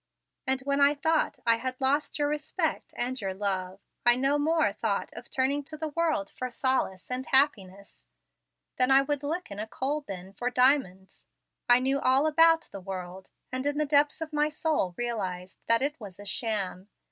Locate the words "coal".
9.67-10.01